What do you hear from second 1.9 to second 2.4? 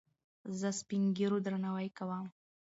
کوم.